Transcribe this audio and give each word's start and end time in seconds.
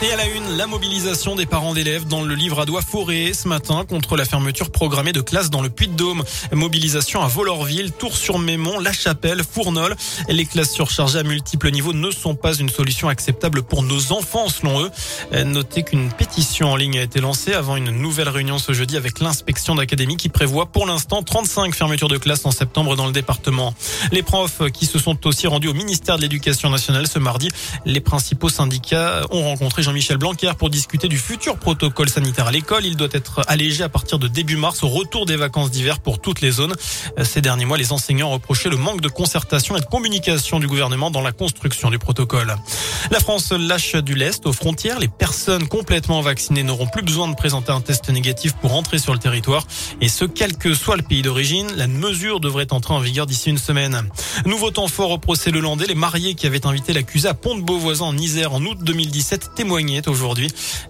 Et 0.00 0.12
à 0.12 0.16
la 0.16 0.26
une, 0.26 0.56
la 0.56 0.68
mobilisation 0.68 1.34
des 1.34 1.44
parents 1.44 1.74
d'élèves 1.74 2.06
dans 2.06 2.22
le 2.22 2.36
livre 2.36 2.60
à 2.60 2.66
doigt 2.66 2.82
forêt 2.82 3.32
ce 3.32 3.48
matin 3.48 3.84
contre 3.84 4.16
la 4.16 4.24
fermeture 4.24 4.70
programmée 4.70 5.10
de 5.10 5.20
classes 5.20 5.50
dans 5.50 5.60
le 5.60 5.70
Puy-de-Dôme. 5.70 6.22
Mobilisation 6.52 7.20
à 7.20 7.26
Volorville, 7.26 7.90
Tours-sur-Mémont, 7.90 8.78
La 8.78 8.92
Chapelle, 8.92 9.42
Fournol. 9.42 9.96
Les 10.28 10.46
classes 10.46 10.70
surchargées 10.70 11.18
à 11.18 11.24
multiples 11.24 11.72
niveaux 11.72 11.94
ne 11.94 12.12
sont 12.12 12.36
pas 12.36 12.54
une 12.54 12.68
solution 12.68 13.08
acceptable 13.08 13.64
pour 13.64 13.82
nos 13.82 14.12
enfants 14.12 14.48
selon 14.48 14.82
eux. 14.82 14.90
Notez 15.44 15.82
qu'une 15.82 16.12
pétition 16.12 16.70
en 16.70 16.76
ligne 16.76 17.00
a 17.00 17.02
été 17.02 17.20
lancée 17.20 17.52
avant 17.52 17.74
une 17.74 17.90
nouvelle 17.90 18.28
réunion 18.28 18.58
ce 18.58 18.72
jeudi 18.72 18.96
avec 18.96 19.18
l'inspection 19.18 19.74
d'académie 19.74 20.16
qui 20.16 20.28
prévoit 20.28 20.66
pour 20.66 20.86
l'instant 20.86 21.24
35 21.24 21.74
fermetures 21.74 22.08
de 22.08 22.18
classes 22.18 22.46
en 22.46 22.52
septembre 22.52 22.94
dans 22.94 23.06
le 23.06 23.12
département. 23.12 23.74
Les 24.12 24.22
profs 24.22 24.62
qui 24.72 24.86
se 24.86 25.00
sont 25.00 25.26
aussi 25.26 25.48
rendus 25.48 25.66
au 25.66 25.74
ministère 25.74 26.18
de 26.18 26.22
l'Éducation 26.22 26.70
nationale 26.70 27.08
ce 27.08 27.18
mardi, 27.18 27.48
les 27.84 28.00
principaux 28.00 28.48
syndicats 28.48 29.22
ont 29.30 29.42
rencontré 29.42 29.82
Jean-Michel 29.88 30.18
Blanquer 30.18 30.52
pour 30.58 30.68
discuter 30.68 31.08
du 31.08 31.16
futur 31.16 31.56
protocole 31.56 32.10
sanitaire 32.10 32.46
à 32.46 32.52
l'école. 32.52 32.84
Il 32.84 32.94
doit 32.94 33.08
être 33.10 33.40
allégé 33.46 33.82
à 33.82 33.88
partir 33.88 34.18
de 34.18 34.28
début 34.28 34.56
mars 34.56 34.82
au 34.82 34.88
retour 34.88 35.24
des 35.24 35.36
vacances 35.36 35.70
d'hiver 35.70 36.00
pour 36.00 36.20
toutes 36.20 36.42
les 36.42 36.50
zones. 36.50 36.74
Ces 37.22 37.40
derniers 37.40 37.64
mois, 37.64 37.78
les 37.78 37.90
enseignants 37.90 38.28
reprochaient 38.28 38.68
le 38.68 38.76
manque 38.76 39.00
de 39.00 39.08
concertation 39.08 39.78
et 39.78 39.80
de 39.80 39.86
communication 39.86 40.60
du 40.60 40.66
gouvernement 40.66 41.10
dans 41.10 41.22
la 41.22 41.32
construction 41.32 41.88
du 41.88 41.98
protocole. 41.98 42.54
La 43.10 43.18
France 43.18 43.50
lâche 43.50 43.94
du 43.94 44.14
lest 44.14 44.44
aux 44.44 44.52
frontières. 44.52 44.98
Les 44.98 45.08
personnes 45.08 45.66
complètement 45.68 46.20
vaccinées 46.20 46.64
n'auront 46.64 46.86
plus 46.86 47.02
besoin 47.02 47.26
de 47.26 47.34
présenter 47.34 47.72
un 47.72 47.80
test 47.80 48.10
négatif 48.10 48.52
pour 48.56 48.74
entrer 48.74 48.98
sur 48.98 49.14
le 49.14 49.18
territoire. 49.18 49.66
Et 50.02 50.10
ce, 50.10 50.26
quel 50.26 50.58
que 50.58 50.74
soit 50.74 50.96
le 50.96 51.02
pays 51.02 51.22
d'origine, 51.22 51.68
la 51.76 51.86
mesure 51.86 52.40
devrait 52.40 52.74
entrer 52.74 52.92
en 52.92 53.00
vigueur 53.00 53.24
d'ici 53.24 53.48
une 53.48 53.56
semaine. 53.56 54.02
Nouveau 54.44 54.70
temps 54.70 54.88
fort 54.88 55.12
au 55.12 55.18
procès 55.18 55.50
Le 55.50 55.60
Landais. 55.60 55.86
Les 55.86 55.94
mariés 55.94 56.34
qui 56.34 56.46
avaient 56.46 56.66
invité 56.66 56.92
l'accusé 56.92 57.26
à 57.28 57.32
Pont-de-Beauvoisin 57.32 58.04
en 58.04 58.18
Isère 58.18 58.52
en 58.52 58.62
août 58.62 58.76
2017 58.82 59.54
témoignent 59.56 59.77
aujourd'hui. 60.06 60.48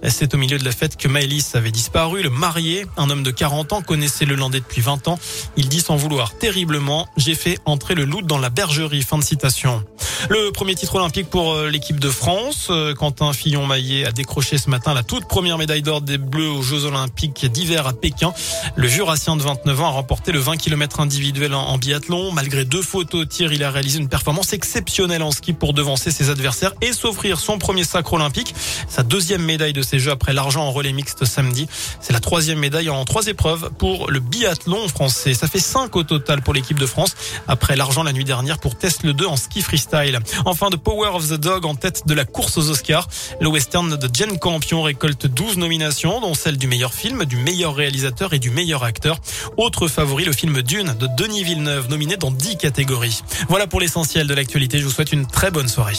C'est 0.09 0.35
au 0.35 0.39
milieu 0.39 0.59
de 0.59 0.65
la 0.65 0.73
fête 0.73 0.97
que 0.97 1.09
Maëlys 1.09 1.55
avait 1.55 1.71
disparu. 1.71 2.23
Le 2.23 2.31
marié, 2.31 2.87
un 2.97 3.11
homme 3.11 3.23
de 3.23 3.31
40 3.31 3.73
ans, 3.73 3.83
connaissait 3.83 4.25
le 4.25 4.35
Landais 4.35 4.61
depuis 4.61 4.81
20 4.81 5.09
ans. 5.09 5.19
Il 5.57 5.69
dit 5.69 5.81
sans 5.81 5.97
vouloir 5.97 6.39
terriblement, 6.39 7.07
j'ai 7.17 7.35
fait 7.35 7.59
entrer 7.67 7.95
le 7.95 8.05
loup 8.05 8.23
dans 8.23 8.39
la 8.39 8.49
bergerie. 8.49 9.03
Fin 9.03 9.19
de 9.19 9.25
citation. 9.25 9.85
Le 10.29 10.51
premier 10.51 10.75
titre 10.75 10.97
olympique 10.97 11.31
pour 11.31 11.55
euh, 11.55 11.71
l'équipe 11.71 12.01
de 12.01 12.11
France. 12.11 12.69
Euh, 12.71 12.93
Quentin 12.95 13.33
Fillon-Maillet 13.33 14.05
a 14.05 14.13
décroché 14.13 14.59
ce 14.59 14.69
matin 14.69 14.93
la 14.93 15.03
toute 15.03 15.27
première 15.27 15.59
médaille 15.59 15.81
d'or 15.81 16.01
des 16.01 16.19
Bleus 16.19 16.51
aux 16.51 16.61
Jeux 16.61 16.85
olympiques 16.85 17.47
d'hiver 17.47 17.87
à 17.87 17.93
Pékin. 17.93 18.35
Le 18.75 18.89
Jurassien 18.89 19.37
de 19.37 19.43
29 19.43 19.81
ans 19.81 19.87
a 19.87 19.91
remporté 19.91 20.33
le 20.33 20.41
20 20.41 20.57
km 20.57 21.01
individuel 21.01 21.55
en 21.55 21.79
biathlon. 21.79 22.33
Malgré 22.33 22.65
deux 22.65 22.83
fautes 22.83 23.15
au 23.15 23.25
tir, 23.25 23.53
il 23.53 23.63
a 23.63 23.71
réalisé 23.71 24.01
une 24.01 24.09
performance 24.09 24.53
exceptionnelle 24.53 25.23
en 25.23 25.31
ski 25.31 25.53
pour 25.53 25.73
devancer 25.73 26.11
ses 26.11 26.31
adversaires 26.31 26.75
et 26.83 26.93
s'offrir 26.93 27.39
son 27.39 27.59
premier 27.59 27.85
sacre 27.85 28.13
olympique. 28.13 28.55
Sa 28.89 29.05
deuxième 29.05 29.43
médaille 29.43 29.73
de 29.73 29.83
ces 29.83 29.99
Jeux 29.99 30.11
après 30.11 30.33
l'argent 30.33 30.65
en 30.65 30.73
relais 30.73 30.93
mixte 30.93 31.25
samedi. 31.25 31.69
C'est 32.01 32.13
la 32.13 32.21
troisième 32.21 32.59
médaille 32.59 32.91
en 32.91 33.05
trois 33.05 33.27
épreuves 33.29 33.71
pour 33.79 34.11
le 34.11 34.21
biathlon 34.21 34.89
français. 34.89 35.35
Ça 35.35 35.47
fait 35.47 35.61
cinq 35.61 35.95
au 35.97 36.03
total 36.03 36.43
pour 36.43 36.55
l'équipe 36.55 36.79
de 36.79 36.87
France 36.87 37.15
après 37.47 37.77
l'argent 37.77 38.03
la 38.03 38.13
nuit 38.13 38.25
dernière 38.25 38.59
pour 38.59 38.77
Tesla 38.77 39.13
2 39.13 39.27
en 39.27 39.37
ski 39.37 39.63
freestyle. 39.63 40.08
Enfin, 40.45 40.71
The 40.71 40.77
Power 40.77 41.09
of 41.15 41.29
the 41.29 41.35
Dog 41.35 41.67
en 41.67 41.75
tête 41.75 42.03
de 42.07 42.15
la 42.15 42.25
course 42.25 42.57
aux 42.59 42.71
Oscars. 42.71 43.09
Le 43.41 43.49
western 43.49 43.97
de 43.97 44.09
Jane 44.13 44.39
Campion 44.39 44.83
récolte 44.83 45.27
12 45.27 45.59
nominations, 45.59 46.21
dont 46.21 46.35
celle 46.35 46.57
du 46.57 46.67
meilleur 46.67 46.95
film, 46.95 47.25
du 47.25 47.37
meilleur 47.37 47.75
réalisateur 47.75 48.33
et 48.33 48.39
du 48.39 48.51
meilleur 48.51 48.85
acteur. 48.85 49.19
Autre 49.57 49.89
favori, 49.89 50.25
le 50.25 50.33
film 50.33 50.63
Dune 50.63 50.95
de 50.99 51.09
Denis 51.17 51.45
Villeneuve, 51.45 51.89
nominé 51.89 52.17
dans 52.17 52.31
10 52.31 52.57
catégories. 52.57 53.23
Voilà 53.49 53.67
pour 53.67 53.81
l'essentiel 53.81 54.27
de 54.27 54.35
l'actualité. 54.35 54.79
Je 54.79 54.85
vous 54.85 54.91
souhaite 54.91 55.13
une 55.13 55.27
très 55.27 55.51
bonne 55.51 55.69
soirée. 55.69 55.97